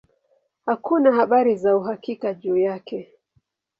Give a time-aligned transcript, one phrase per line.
[0.65, 3.09] Hakuna habari za uhakika juu yake.